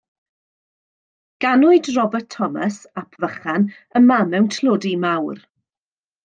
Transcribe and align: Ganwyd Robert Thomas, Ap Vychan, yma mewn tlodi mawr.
Ganwyd 1.43 1.89
Robert 1.97 2.27
Thomas, 2.37 2.79
Ap 3.03 3.21
Vychan, 3.27 3.69
yma 4.01 4.19
mewn 4.33 4.49
tlodi 4.57 4.95
mawr. 5.05 5.45